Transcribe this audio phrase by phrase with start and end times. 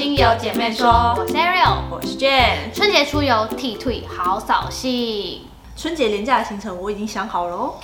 [0.00, 2.72] 精油姐妹说，我是 Ariel，我是 Jane。
[2.72, 5.42] 春节出游剃退好扫兴，
[5.76, 7.74] 春节廉价的行程我已经想好了哦。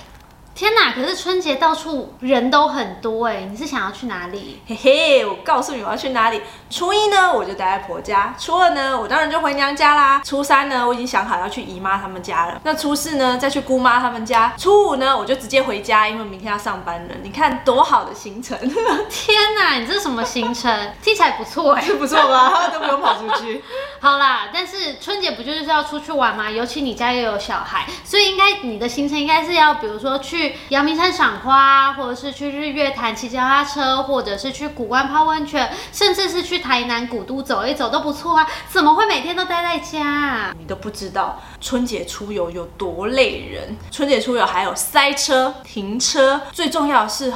[0.57, 0.91] 天哪！
[0.91, 4.59] 可是春节到处人都很多哎，你是想要去哪里？
[4.67, 6.41] 嘿嘿，我告诉你我要去哪里。
[6.67, 12.59] 初一呢，我就待在婆家；初二呢，我当然就回娘家啦；初三呢，我已经想好要去姨妈他们家了。
[12.63, 17.13] 那初四呢，再去姑妈他们家；初五呢，我就直接回家，因为明天要上班了。
[17.21, 18.57] 你看多好的行程！
[19.11, 20.75] 天哪，你这是什么行程？
[21.03, 22.69] 听起来不错哎，是不错吧？
[22.73, 23.63] 都不用跑出去。
[23.99, 26.49] 好啦，但是春节不就是要出去玩吗？
[26.49, 30.46] 尤其你家又有小孩，所以应该你的行程应该是要，比如说去。
[30.69, 38.47] 阳明山赏花，或者是去日月潭骑脚踏车，或者是去古关泡温泉，甚至是去台南古都走一走都不错啊！
[38.69, 40.53] 怎么会每天都待在家？
[40.57, 47.33] 你都不知道春节出游有多累人，春节出游还有塞车、停车，最重要的是。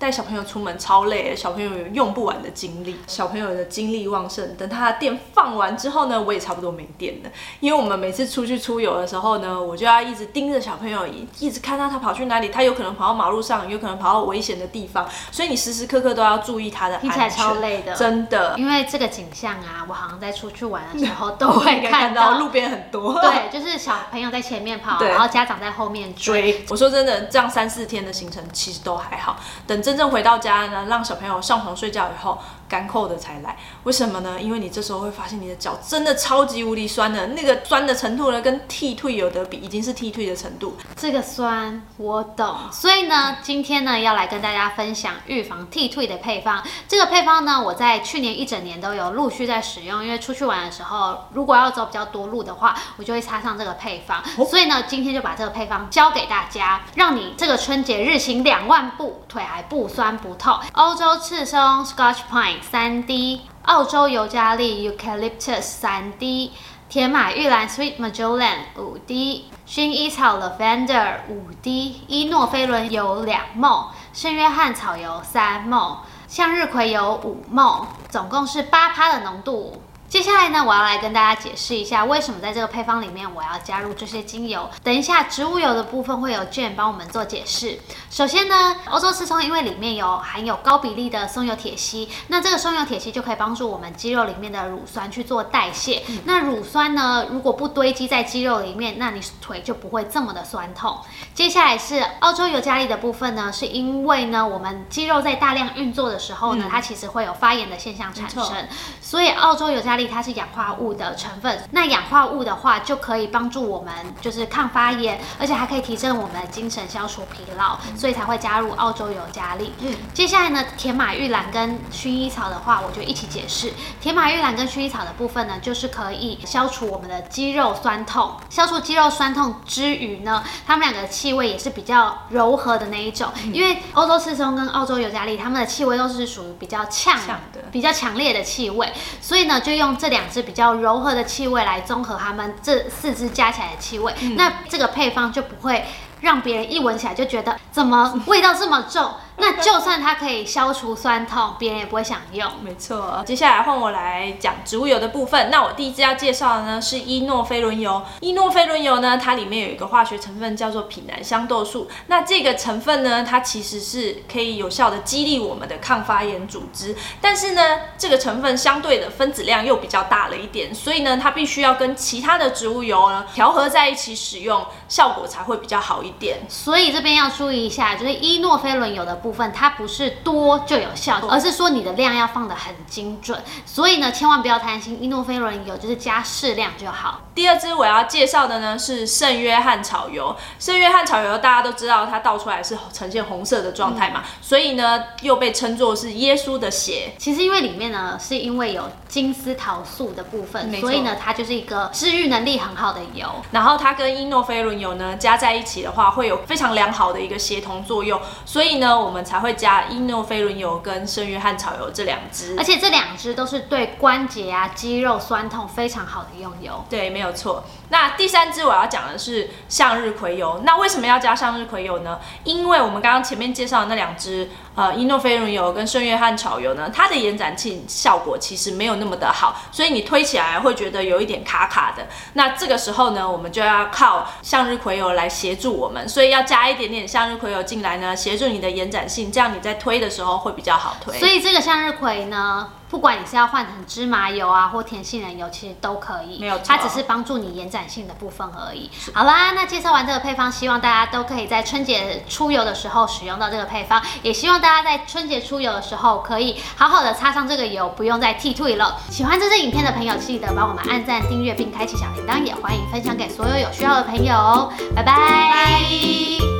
[0.00, 4.56] 带小朋友出门超累，小朋友有用不完的精力，小朋友的精力旺盛。
[4.56, 7.30] 等他的电放完之后呢，我也差不多没电了。
[7.60, 11.06] 因为我们每次出去出游的时候呢，我就要一直盯着小朋友，
[11.38, 17.10] 一直看到他跑去哪里，他有可能跑到马路上，有可能跑到危险的地方，所以你时时刻刻都要注意他的安全。
[17.10, 18.54] 听起来超累的，真的。
[18.56, 23.20] 因为这个景象啊，我好像在出去玩的时候都会看到，路边很多。
[23.20, 26.64] 对，就是小朋友在前面跑，然后家长在后面追。
[26.70, 29.36] 我说真的，这样三四天的行程其实都还好。
[29.66, 30.86] 等真正回到家呢。
[30.88, 32.38] 让小朋友上床睡觉以后。
[32.70, 34.40] 干扣的才来，为什么呢？
[34.40, 40.76] 因为你这时候会发现你的脚真的超级无敌酸的，那个酸的程度呢，跟剃退有得比，已经是剃退的程度。
[40.96, 46.62] 这个酸我懂，所以呢，今天呢要来跟大家分享预防剃退的配方。
[46.86, 54.22] 这个配方呢，我在去年一整年都有陆续在使用，因为出去玩的时候，如果要走比较多路的话，我就会插上这个配方。
[54.48, 60.56] 所以呢，今天就把这个配方教给大家，让你这个春节日行两万步，腿还不酸不痛。
[60.74, 62.59] 欧洲赤松 Scotch Pine。
[62.62, 66.52] 三滴澳洲尤加利 Eucalyptus 三滴
[66.88, 79.82] 铁马玉兰 Sweet Magellan） 五滴薰衣草 Lavender 五滴伊诺菲伦油两梦圣约翰草油三梦向日葵油五梦总共是八趴的浓度。
[80.10, 84.68] 接下来呢，我要来跟大家解释一下，为什么在这个配方里面我要加入这些精油。
[84.82, 87.78] 等一下，植物油的部分会有 Jane 帮我们做解释。
[88.10, 96.02] 首先呢，欧洲刺松因为里面有含有高比例的松油铁烯，那这个松油铁烯就可以帮助我们肌肉里面的乳酸去做代谢。
[96.24, 100.98] 那乳酸呢，如果不堆积在肌肉里面，那你腿就不会这么的酸痛。
[101.32, 108.66] 接下来是澳洲尤加利的部分呢，是因为呢，我们肌肉在大量运作的时候呢，它其实会有发炎的现象产生，
[109.00, 109.99] 所以澳洲尤加利。
[110.06, 119.72] 它是氧化物的成分，那氧化物的话就可以帮助我们就是抗发炎，而且还可以提升我们的精神，消除疲劳，所以才会加入澳洲尤加利。
[119.80, 123.72] 嗯，接下来呢，铁马玉兰跟薰衣草的话，我就一起解释。
[124.00, 133.30] 铁马玉兰跟薰衣草的部分呢，就是可以消除我们的肌肉酸痛，消除肌肉酸痛之余呢，它们两个气味也是比较柔和的那一种。
[133.52, 137.38] 因为欧洲刺松跟澳洲尤加利，它们的气味都是属于比较呛的、
[137.70, 139.89] 比较强烈的气味，所以呢，就用。
[139.96, 145.84] 这两支比较柔和的气味来综合它们这四支加起来的气味，那这个配方就不会
[146.20, 149.12] 让别人一闻起来就觉得怎么味道这么重。
[149.40, 152.46] 那就算它可以消除酸痛，别人也不会想用。
[152.62, 155.48] 没错，接下来换我来讲植物油的部分。
[155.50, 158.02] 那我第一支要介绍的呢是伊诺菲伦油。
[158.20, 161.88] 伊诺菲伦油呢，它里面有一个化学成分叫做品南香豆素。
[162.08, 166.94] 那这个成分呢，它其实是可以有效的激励我们的抗发炎组织。
[167.18, 167.62] 但是呢，
[167.96, 176.40] 这个成分相对的分子量又比较大了一点，所以呢，它必须要跟其他的植物油呢调和在一起使用，效果才会比较好一点。
[176.46, 179.29] 所以这边要注意一下，就是伊诺菲伦油的部。
[179.30, 187.20] 部分它不是多就有效，而是说你的量要放的很精准，所以呢，千万不要贪心，伊诺菲伦油就是加适量就好。
[187.32, 197.12] 第二支我要介绍的呢是圣约翰草油，圣约翰草油大家都知道它倒出来是呈现红色的状态嘛，所以呢又被称作是耶稣的血。
[197.16, 203.28] 其实因为里面呢是因为有金丝桃素的部分，所以呢它就是一个治愈能力很好的油。
[203.52, 209.19] 然后它跟伊诺菲伦油呢加在一起的话，会有非常良好的一个协同作用，所以呢我们。
[209.24, 216.84] 才会加伊诺菲伦油跟圣约翰草油这两支，而且这两支都是对关节啊、肌肉酸痛非常好的用油。
[216.88, 217.64] 对，没有错。
[217.90, 220.60] 那第三支我要讲的是向日葵油。
[220.64, 222.18] 那为什么要加向日葵油呢？
[222.44, 224.48] 因为我们刚刚前面介绍的那两支。
[224.76, 232.06] 呃，伊诺菲伦油跟圣约翰草油呢，它的延展性效果其实没有那么的好，所以你推起来会觉得有一点卡卡的。
[232.34, 238.99] 那这个时候呢，我们就要靠向日葵油来协助我们，所以要加一点点向日葵油进来呢，协助你的延展。
[239.00, 241.18] 展性，这样你在推的时候会比较好推。
[241.18, 246.38] 所以这个向日葵呢，不管你是要换成芝麻油啊，或甜杏仁油，其实都可以。
[246.38, 248.90] 没有错它只是帮助你延展性的部分而已。
[249.14, 258.98] 好啦，那介绍完这个配方，希望大家都可以在春节出游的时候使用到这个配方，也希望大家在春节出游的时候可以好好的擦上这个油，不用再剃退了。
[259.10, 264.72] 喜欢这支影片的朋友，记得帮我们按赞、订阅并开启小铃铛，也欢迎分享给所有有需要的朋友哦。
[264.94, 266.59] 拜拜